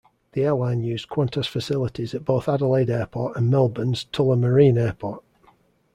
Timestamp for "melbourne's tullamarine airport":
3.51-5.23